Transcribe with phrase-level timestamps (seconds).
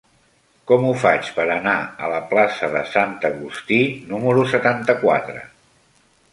[0.69, 1.75] Com ho faig per anar
[2.07, 3.79] a la plaça de Sant Agustí
[4.15, 5.49] número setanta-quatre?